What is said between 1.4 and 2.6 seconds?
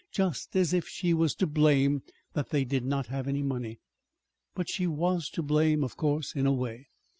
blame that